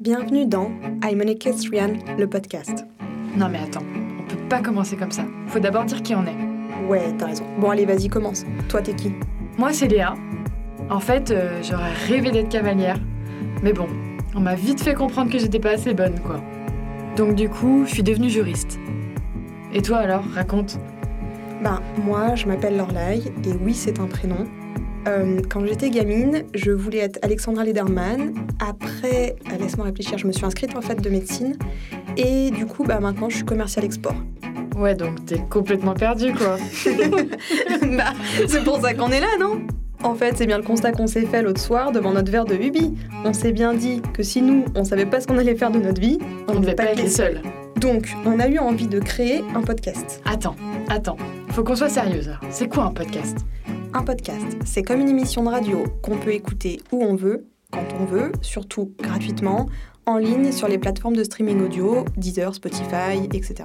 Bienvenue 0.00 0.46
dans 0.46 0.70
I'm 1.04 1.20
an 1.20 1.28
Equestrian, 1.28 1.98
le 2.18 2.26
podcast. 2.26 2.86
Non 3.36 3.50
mais 3.50 3.58
attends, 3.58 3.84
on 4.18 4.22
peut 4.26 4.48
pas 4.48 4.62
commencer 4.62 4.96
comme 4.96 5.10
ça. 5.10 5.26
Faut 5.48 5.58
d'abord 5.58 5.84
dire 5.84 6.02
qui 6.02 6.14
on 6.14 6.24
est. 6.24 6.88
Ouais, 6.88 7.14
t'as 7.18 7.26
raison. 7.26 7.44
Bon, 7.58 7.68
allez, 7.68 7.84
vas-y, 7.84 8.08
commence. 8.08 8.46
Toi, 8.70 8.80
t'es 8.80 8.94
qui? 8.94 9.12
Moi 9.58 9.74
c'est 9.74 9.88
Léa. 9.88 10.14
En 10.88 11.00
fait, 11.00 11.30
euh, 11.30 11.60
j'aurais 11.62 11.92
rêvé 12.08 12.30
d'être 12.30 12.48
cavalière. 12.48 12.96
Mais 13.62 13.74
bon, 13.74 13.88
on 14.34 14.40
m'a 14.40 14.54
vite 14.54 14.80
fait 14.80 14.94
comprendre 14.94 15.30
que 15.30 15.38
j'étais 15.38 15.60
pas 15.60 15.72
assez 15.72 15.92
bonne, 15.92 16.18
quoi. 16.20 16.40
Donc 17.16 17.34
du 17.34 17.50
coup, 17.50 17.84
je 17.84 17.92
suis 17.92 18.02
devenue 18.02 18.30
juriste. 18.30 18.80
Et 19.74 19.82
toi 19.82 19.98
alors, 19.98 20.24
raconte. 20.34 20.78
Ben, 21.62 21.82
moi, 22.06 22.36
je 22.36 22.46
m'appelle 22.46 22.78
Lorlaï, 22.78 23.30
et 23.44 23.52
oui, 23.62 23.74
c'est 23.74 24.00
un 24.00 24.06
prénom. 24.06 24.46
Euh, 25.08 25.40
quand 25.48 25.64
j'étais 25.64 25.90
gamine, 25.90 26.44
je 26.54 26.70
voulais 26.70 26.98
être 26.98 27.18
Alexandra 27.22 27.64
Lederman. 27.64 28.34
Après, 28.60 29.36
euh, 29.50 29.56
laisse-moi 29.58 29.86
réfléchir, 29.86 30.18
je 30.18 30.26
me 30.26 30.32
suis 30.32 30.44
inscrite 30.44 30.76
en 30.76 30.82
fait 30.82 31.00
de 31.00 31.08
médecine. 31.08 31.56
Et 32.16 32.50
du 32.50 32.66
coup, 32.66 32.84
bah, 32.84 33.00
maintenant, 33.00 33.28
je 33.28 33.36
suis 33.36 33.44
commercial 33.44 33.84
export. 33.84 34.16
Ouais, 34.76 34.94
donc 34.94 35.24
t'es 35.26 35.38
complètement 35.50 35.94
perdue, 35.94 36.32
quoi. 36.32 36.56
bah, 37.96 38.12
c'est 38.46 38.64
pour 38.64 38.80
ça 38.80 38.94
qu'on 38.94 39.10
est 39.10 39.20
là, 39.20 39.38
non? 39.38 39.60
En 40.02 40.14
fait, 40.14 40.36
c'est 40.36 40.46
bien 40.46 40.56
le 40.56 40.64
constat 40.64 40.92
qu'on 40.92 41.06
s'est 41.06 41.26
fait 41.26 41.42
l'autre 41.42 41.60
soir 41.60 41.92
devant 41.92 42.12
notre 42.12 42.32
verre 42.32 42.46
de 42.46 42.54
Ubi. 42.54 42.94
On 43.24 43.34
s'est 43.34 43.52
bien 43.52 43.74
dit 43.74 44.00
que 44.14 44.22
si 44.22 44.40
nous, 44.40 44.64
on 44.74 44.84
savait 44.84 45.04
pas 45.04 45.20
ce 45.20 45.26
qu'on 45.26 45.36
allait 45.36 45.54
faire 45.54 45.70
de 45.70 45.78
notre 45.78 46.00
vie, 46.00 46.18
on 46.48 46.54
ne 46.54 46.60
devait 46.60 46.74
pas 46.74 46.84
être 46.84 47.02
les 47.02 47.10
seuls. 47.10 47.42
Donc, 47.76 48.14
on 48.24 48.38
a 48.40 48.48
eu 48.48 48.58
envie 48.58 48.86
de 48.86 48.98
créer 48.98 49.42
un 49.54 49.60
podcast. 49.60 50.22
Attends, 50.24 50.56
attends. 50.88 51.16
Faut 51.50 51.64
qu'on 51.64 51.76
soit 51.76 51.88
sérieuse. 51.88 52.30
C'est 52.50 52.68
quoi 52.68 52.84
un 52.84 52.92
podcast? 52.92 53.38
Un 53.92 54.04
podcast, 54.04 54.46
c'est 54.64 54.82
comme 54.82 55.00
une 55.00 55.08
émission 55.08 55.42
de 55.42 55.48
radio 55.48 55.82
qu'on 56.02 56.16
peut 56.16 56.32
écouter 56.32 56.80
où 56.92 57.02
on 57.02 57.16
veut, 57.16 57.46
quand 57.72 57.84
on 57.98 58.04
veut, 58.04 58.30
surtout 58.40 58.92
gratuitement, 59.00 59.68
en 60.06 60.16
ligne 60.16 60.52
sur 60.52 60.68
les 60.68 60.78
plateformes 60.78 61.16
de 61.16 61.24
streaming 61.24 61.60
audio, 61.60 62.04
Deezer, 62.16 62.54
Spotify, 62.54 63.24
etc. 63.32 63.64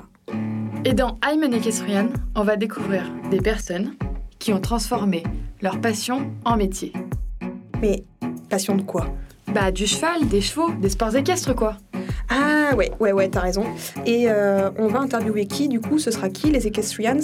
Et 0.84 0.94
dans 0.94 1.20
I'm 1.24 1.44
an 1.44 1.52
Equestrian, 1.52 2.08
on 2.36 2.44
va 2.44 2.56
découvrir 2.56 3.12
des 3.30 3.40
personnes 3.40 3.94
qui 4.40 4.52
ont 4.52 4.60
transformé 4.60 5.22
leur 5.62 5.80
passion 5.80 6.32
en 6.44 6.58
métier. 6.58 6.92
Mais 7.82 8.04
passion 8.50 8.76
de 8.76 8.82
quoi? 8.82 9.08
Bah 9.54 9.72
du 9.72 9.86
cheval, 9.86 10.28
des 10.28 10.42
chevaux, 10.42 10.72
des 10.82 10.90
sports 10.90 11.16
équestres 11.16 11.56
quoi. 11.56 11.78
Ah 12.30 12.76
ouais, 12.76 12.92
ouais, 13.00 13.12
ouais, 13.12 13.30
t'as 13.30 13.42
raison. 13.42 13.66
Et 14.08 14.26
euh, 14.28 14.72
on 14.80 14.88
va 14.88 15.00
interviewer 15.00 15.46
qui 15.46 15.68
du 15.68 15.80
coup? 15.80 16.00
Ce 16.00 16.10
sera 16.10 16.30
qui 16.30 16.50
les 16.50 16.66
Equestrians? 16.66 17.20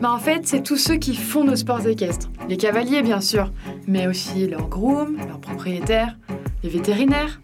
Bah 0.00 0.12
en 0.12 0.18
fait, 0.18 0.46
c'est 0.46 0.62
tous 0.62 0.76
ceux 0.76 0.94
qui 0.94 1.16
font 1.16 1.42
nos 1.42 1.56
sports 1.56 1.84
équestres. 1.84 2.30
Les 2.48 2.56
cavaliers 2.56 3.02
bien 3.02 3.20
sûr, 3.20 3.50
mais 3.88 4.06
aussi 4.06 4.46
leurs 4.46 4.68
grooms, 4.68 5.16
leurs 5.26 5.40
propriétaires, 5.40 6.16
les 6.62 6.68
vétérinaires. 6.68 7.40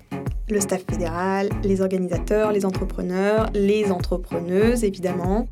Le 0.49 0.61
staff 0.61 0.85
fédéral, 0.89 1.49
les 1.65 1.81
organisateurs, 1.81 2.53
les 2.53 2.65
entrepreneurs, 2.65 3.51
les 3.55 3.91
entrepreneuses 3.91 4.85
évidemment. 4.85 5.49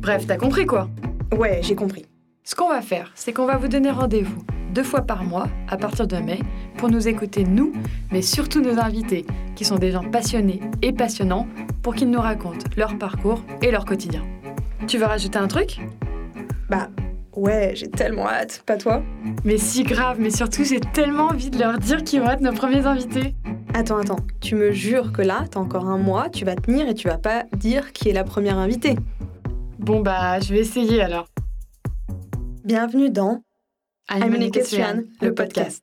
Bref, 0.00 0.26
t'as 0.26 0.38
compris 0.38 0.64
quoi 0.64 0.88
Ouais, 1.36 1.60
j'ai 1.62 1.74
compris. 1.74 2.06
Ce 2.44 2.54
qu'on 2.54 2.70
va 2.70 2.80
faire, 2.80 3.12
c'est 3.14 3.34
qu'on 3.34 3.44
va 3.44 3.58
vous 3.58 3.68
donner 3.68 3.90
rendez-vous 3.90 4.42
deux 4.72 4.84
fois 4.84 5.02
par 5.02 5.24
mois 5.24 5.48
à 5.68 5.76
partir 5.76 6.06
de 6.06 6.16
mai 6.16 6.38
pour 6.78 6.88
nous 6.88 7.08
écouter 7.08 7.44
nous, 7.44 7.72
mais 8.10 8.22
surtout 8.22 8.62
nos 8.62 8.78
invités, 8.78 9.26
qui 9.54 9.66
sont 9.66 9.76
des 9.76 9.90
gens 9.90 10.04
passionnés 10.04 10.60
et 10.80 10.92
passionnants, 10.92 11.46
pour 11.82 11.94
qu'ils 11.94 12.10
nous 12.10 12.20
racontent 12.20 12.64
leur 12.76 12.96
parcours 12.96 13.42
et 13.60 13.70
leur 13.70 13.84
quotidien. 13.84 14.22
Tu 14.86 14.96
veux 14.96 15.06
rajouter 15.06 15.38
un 15.38 15.48
truc? 15.48 15.80
Bah 16.68 16.90
ouais, 17.34 17.72
j'ai 17.74 17.90
tellement 17.90 18.28
hâte, 18.28 18.62
pas 18.66 18.76
toi 18.76 19.02
Mais 19.44 19.56
si 19.56 19.84
grave, 19.84 20.18
mais 20.20 20.28
surtout 20.28 20.64
j'ai 20.64 20.80
tellement 20.80 21.28
envie 21.28 21.48
de 21.48 21.58
leur 21.58 21.78
dire 21.78 22.04
qu'ils 22.04 22.20
vont 22.20 22.30
être 22.30 22.42
nos 22.42 22.52
premiers 22.52 22.84
invités. 22.84 23.34
Attends, 23.72 23.98
attends, 23.98 24.20
tu 24.40 24.54
me 24.54 24.70
jures 24.72 25.12
que 25.12 25.22
là, 25.22 25.44
t'as 25.50 25.60
encore 25.60 25.86
un 25.86 25.96
mois, 25.96 26.28
tu 26.28 26.44
vas 26.44 26.56
tenir 26.56 26.86
et 26.88 26.94
tu 26.94 27.08
vas 27.08 27.18
pas 27.18 27.44
dire 27.56 27.92
qui 27.92 28.10
est 28.10 28.12
la 28.12 28.24
première 28.24 28.58
invitée. 28.58 28.96
Bon 29.78 30.00
bah, 30.00 30.40
je 30.40 30.52
vais 30.52 30.60
essayer 30.60 31.00
alors. 31.00 31.28
Bienvenue 32.64 33.08
dans 33.08 33.42
I'm 34.10 34.34
I'm 34.34 34.42
Equestrian, 34.42 35.04
le 35.22 35.34
podcast. 35.34 35.82